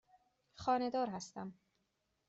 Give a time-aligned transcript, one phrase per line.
[0.53, 1.53] خانه دار هستم.